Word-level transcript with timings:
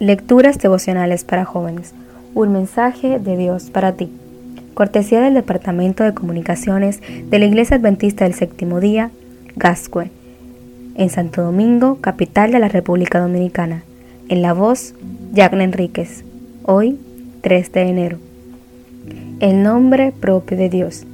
Lecturas 0.00 0.56
devocionales 0.58 1.24
para 1.24 1.44
jóvenes. 1.44 1.92
Un 2.34 2.54
mensaje 2.54 3.18
de 3.18 3.36
Dios 3.36 3.68
para 3.68 3.92
ti. 3.92 4.10
Cortesía 4.72 5.20
del 5.20 5.34
Departamento 5.34 6.04
de 6.04 6.14
Comunicaciones 6.14 7.02
de 7.28 7.38
la 7.38 7.44
Iglesia 7.44 7.76
Adventista 7.76 8.24
del 8.24 8.32
Séptimo 8.32 8.80
Día, 8.80 9.10
Gascue, 9.56 10.10
en 10.94 11.10
Santo 11.10 11.42
Domingo, 11.42 11.98
capital 12.00 12.50
de 12.50 12.60
la 12.60 12.68
República 12.68 13.20
Dominicana. 13.20 13.82
En 14.30 14.40
la 14.40 14.54
voz, 14.54 14.94
Jacqueline 15.34 15.66
Enríquez. 15.68 16.24
Hoy, 16.62 16.98
3 17.42 17.70
de 17.70 17.82
enero. 17.82 18.18
El 19.40 19.62
nombre 19.62 20.14
propio 20.18 20.56
de 20.56 20.70
Dios. 20.70 21.04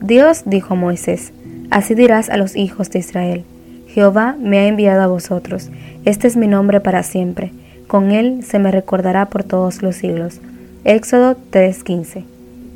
Dios 0.00 0.42
dijo 0.46 0.74
a 0.74 0.76
Moisés, 0.76 1.32
así 1.70 1.94
dirás 1.94 2.28
a 2.28 2.38
los 2.38 2.56
hijos 2.56 2.90
de 2.90 2.98
Israel, 2.98 3.44
Jehová 3.86 4.34
me 4.40 4.58
ha 4.58 4.66
enviado 4.66 5.00
a 5.00 5.06
vosotros, 5.06 5.70
este 6.04 6.26
es 6.26 6.36
mi 6.36 6.48
nombre 6.48 6.80
para 6.80 7.04
siempre 7.04 7.52
con 7.92 8.10
él 8.10 8.42
se 8.42 8.58
me 8.58 8.70
recordará 8.70 9.26
por 9.26 9.44
todos 9.44 9.82
los 9.82 9.96
siglos. 9.96 10.40
Éxodo 10.82 11.36
3:15. 11.50 12.24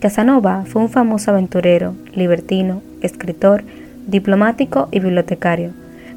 Casanova 0.00 0.66
fue 0.66 0.82
un 0.82 0.90
famoso 0.90 1.30
aventurero, 1.30 1.94
libertino, 2.14 2.82
escritor, 3.00 3.64
diplomático 4.06 4.88
y 4.90 5.00
bibliotecario, 5.00 5.70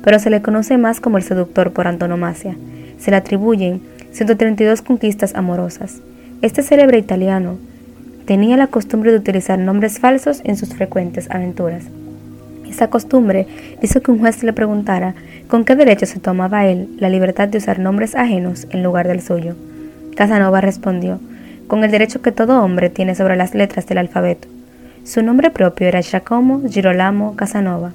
pero 0.04 0.20
se 0.20 0.30
le 0.30 0.42
conoce 0.42 0.78
más 0.78 1.00
como 1.00 1.16
el 1.16 1.24
seductor 1.24 1.72
por 1.72 1.88
antonomasia. 1.88 2.58
Se 2.98 3.12
le 3.12 3.16
atribuyen 3.16 3.80
132 4.12 4.82
conquistas 4.82 5.36
amorosas. 5.36 6.02
Este 6.42 6.62
célebre 6.62 6.98
italiano 6.98 7.60
tenía 8.26 8.58
la 8.58 8.68
costumbre 8.68 9.12
de 9.12 9.20
utilizar 9.20 9.58
nombres 9.58 10.00
falsos 10.00 10.42
en 10.44 10.58
sus 10.58 10.76
frecuentes 10.76 11.32
aventuras. 11.32 11.86
Esa 12.72 12.90
costumbre 12.90 13.48
hizo 13.82 14.02
que 14.02 14.12
un 14.12 14.20
juez 14.20 14.44
le 14.44 14.54
preguntara 14.54 15.14
con 15.50 15.66
qué 15.66 15.76
derecho 15.76 16.06
se 16.06 16.22
tomaba 16.22 16.66
él 16.66 16.88
la 17.00 17.10
libertad 17.10 17.50
de 17.50 17.58
usar 17.58 17.80
nombres 17.80 18.16
ajenos 18.16 18.66
en 18.70 18.82
lugar 18.82 19.10
del 19.10 19.22
suyo. 19.22 19.56
Casanova 20.16 20.62
respondió, 20.62 21.20
con 21.68 21.84
el 21.84 21.92
derecho 21.92 22.22
que 22.22 22.32
todo 22.32 22.64
hombre 22.64 22.90
tiene 22.90 23.14
sobre 23.14 23.36
las 23.36 23.54
letras 23.54 23.88
del 23.88 23.98
alfabeto. 23.98 24.48
Su 25.04 25.22
nombre 25.22 25.52
propio 25.52 25.86
era 25.86 26.00
Giacomo 26.00 26.62
Girolamo 26.66 27.36
Casanova. 27.36 27.92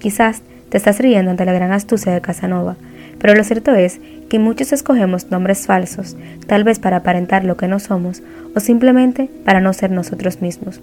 Quizás 0.00 0.42
te 0.68 0.78
estás 0.78 0.98
riendo 0.98 1.30
ante 1.30 1.44
la 1.44 1.52
gran 1.52 1.70
astucia 1.70 2.12
de 2.12 2.20
Casanova, 2.20 2.74
pero 3.20 3.36
lo 3.36 3.44
cierto 3.44 3.72
es 3.72 4.00
que 4.28 4.40
muchos 4.40 4.72
escogemos 4.72 5.30
nombres 5.30 5.66
falsos, 5.66 6.16
tal 6.48 6.64
vez 6.64 6.80
para 6.80 6.96
aparentar 6.98 7.44
lo 7.44 7.56
que 7.56 7.68
no 7.68 7.78
somos 7.78 8.22
o 8.56 8.58
simplemente 8.58 9.30
para 9.44 9.60
no 9.60 9.72
ser 9.72 9.92
nosotros 9.92 10.42
mismos. 10.42 10.80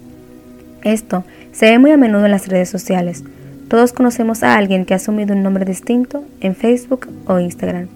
Esto 0.86 1.24
se 1.50 1.66
ve 1.66 1.80
muy 1.80 1.90
a 1.90 1.96
menudo 1.96 2.26
en 2.26 2.30
las 2.30 2.46
redes 2.46 2.68
sociales. 2.68 3.24
Todos 3.66 3.92
conocemos 3.92 4.44
a 4.44 4.54
alguien 4.54 4.84
que 4.84 4.94
ha 4.94 4.98
asumido 4.98 5.34
un 5.34 5.42
nombre 5.42 5.64
distinto 5.64 6.22
en 6.40 6.54
Facebook 6.54 7.08
o 7.26 7.40
Instagram. 7.40 7.88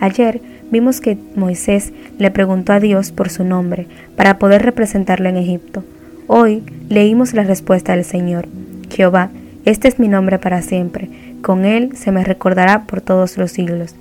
Ayer 0.00 0.40
vimos 0.68 1.00
que 1.00 1.16
Moisés 1.36 1.92
le 2.18 2.32
preguntó 2.32 2.72
a 2.72 2.80
Dios 2.80 3.12
por 3.12 3.30
su 3.30 3.44
nombre 3.44 3.86
para 4.16 4.40
poder 4.40 4.62
representarlo 4.62 5.28
en 5.28 5.36
Egipto. 5.36 5.84
Hoy 6.26 6.64
leímos 6.88 7.34
la 7.34 7.44
respuesta 7.44 7.94
del 7.94 8.04
Señor. 8.04 8.48
Jehová, 8.90 9.30
este 9.64 9.86
es 9.86 10.00
mi 10.00 10.08
nombre 10.08 10.40
para 10.40 10.60
siempre, 10.60 11.10
con 11.40 11.64
él 11.64 11.96
se 11.96 12.10
me 12.10 12.24
recordará 12.24 12.82
por 12.82 13.00
todos 13.00 13.38
los 13.38 13.52
siglos. 13.52 13.94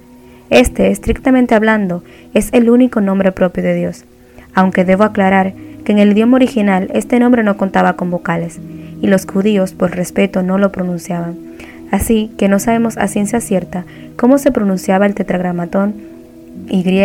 Este, 0.49 0.89
estrictamente 0.89 1.53
hablando, 1.53 2.03
es 2.33 2.49
el 2.51 2.71
único 2.71 2.99
nombre 2.99 3.31
propio 3.31 3.61
de 3.61 3.75
Dios, 3.75 4.05
aunque 4.55 4.85
debo 4.85 5.03
aclarar 5.03 5.53
que 5.83 5.91
en 5.91 5.99
el 5.99 6.11
idioma 6.11 6.37
original 6.37 6.89
este 6.93 7.19
nombre 7.19 7.43
no 7.43 7.57
contaba 7.57 7.93
con 7.93 8.09
vocales, 8.11 8.59
y 9.01 9.07
los 9.07 9.25
judíos 9.25 9.73
por 9.73 9.95
respeto 9.95 10.43
no 10.43 10.57
lo 10.57 10.71
pronunciaban. 10.71 11.35
Así 11.91 12.31
que 12.37 12.47
no 12.47 12.59
sabemos 12.59 12.97
a 12.97 13.07
ciencia 13.07 13.41
cierta 13.41 13.85
cómo 14.15 14.37
se 14.37 14.51
pronunciaba 14.51 15.05
el 15.05 15.13
tetragramatón 15.13 15.93
YHWH. 16.67 17.03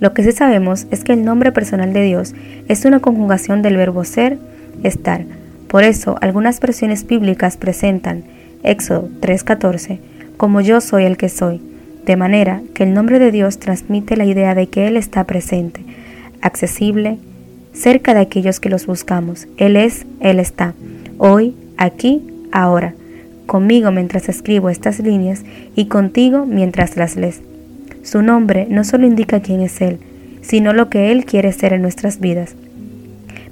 Lo 0.00 0.12
que 0.12 0.22
sí 0.22 0.32
sabemos 0.32 0.86
es 0.90 1.02
que 1.04 1.12
el 1.12 1.24
nombre 1.24 1.52
personal 1.52 1.92
de 1.92 2.02
Dios 2.02 2.34
es 2.68 2.84
una 2.84 3.00
conjugación 3.00 3.62
del 3.62 3.76
verbo 3.76 4.04
ser, 4.04 4.38
estar. 4.82 5.24
Por 5.68 5.82
eso 5.82 6.16
algunas 6.20 6.60
versiones 6.60 7.06
bíblicas 7.06 7.56
presentan 7.56 8.24
Éxodo 8.62 9.08
3:14 9.20 9.98
como 10.36 10.60
yo 10.60 10.80
soy 10.80 11.04
el 11.04 11.16
que 11.16 11.28
soy, 11.28 11.60
de 12.06 12.16
manera 12.16 12.62
que 12.74 12.82
el 12.82 12.94
nombre 12.94 13.18
de 13.18 13.30
Dios 13.30 13.58
transmite 13.58 14.16
la 14.16 14.24
idea 14.24 14.54
de 14.54 14.66
que 14.68 14.86
Él 14.86 14.96
está 14.96 15.24
presente, 15.24 15.80
accesible, 16.40 17.18
cerca 17.72 18.14
de 18.14 18.20
aquellos 18.20 18.60
que 18.60 18.68
los 18.68 18.86
buscamos. 18.86 19.48
Él 19.56 19.76
es, 19.76 20.06
Él 20.20 20.38
está, 20.38 20.74
hoy, 21.18 21.54
aquí, 21.76 22.22
ahora, 22.52 22.94
conmigo 23.46 23.90
mientras 23.90 24.28
escribo 24.28 24.70
estas 24.70 25.00
líneas 25.00 25.42
y 25.74 25.86
contigo 25.86 26.46
mientras 26.46 26.96
las 26.96 27.16
lees. 27.16 27.40
Su 28.02 28.22
nombre 28.22 28.66
no 28.68 28.84
solo 28.84 29.06
indica 29.06 29.40
quién 29.40 29.60
es 29.60 29.80
Él, 29.80 29.98
sino 30.42 30.72
lo 30.72 30.90
que 30.90 31.10
Él 31.10 31.24
quiere 31.24 31.52
ser 31.52 31.72
en 31.72 31.82
nuestras 31.82 32.20
vidas. 32.20 32.54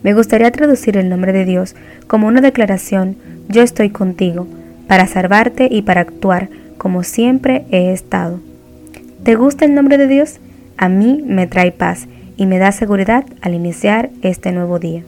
Me 0.03 0.15
gustaría 0.15 0.51
traducir 0.51 0.97
el 0.97 1.09
nombre 1.09 1.33
de 1.33 1.45
Dios 1.45 1.75
como 2.07 2.27
una 2.27 2.41
declaración, 2.41 3.17
yo 3.49 3.63
estoy 3.63 3.91
contigo, 3.91 4.47
para 4.89 5.07
salvarte 5.07 5.69
y 5.71 5.83
para 5.83 6.03
actuar 6.03 6.49
como 6.83 7.05
siempre 7.05 7.65
he 7.71 7.93
estado. 7.93 8.41
¿Te 9.23 9.37
gusta 9.37 9.65
el 9.65 9.73
nombre 9.73 9.99
de 9.99 10.09
Dios? 10.09 10.41
A 10.77 10.89
mí 10.89 11.23
me 11.25 11.47
trae 11.47 11.71
paz 11.71 12.09
y 12.37 12.47
me 12.47 12.59
da 12.59 12.73
seguridad 12.73 13.25
al 13.41 13.55
iniciar 13.55 14.11
este 14.23 14.51
nuevo 14.51 14.81
día. 14.81 15.05